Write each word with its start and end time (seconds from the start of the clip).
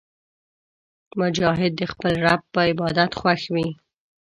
مجاهد 1.19 1.71
د 1.79 1.81
خپل 1.91 2.13
رب 2.25 2.41
په 2.53 2.59
عبادت 2.69 3.11
خوښ 3.19 3.41
وي. 3.53 3.69